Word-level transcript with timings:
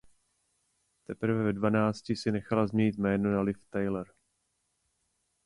Teprve 1.05 1.43
ve 1.45 1.53
dvanácti 1.53 2.15
si 2.15 2.31
nechala 2.31 2.67
změnit 2.67 2.97
jméno 2.97 3.31
na 3.31 3.41
Liv 3.41 3.57
Tyler. 3.69 4.13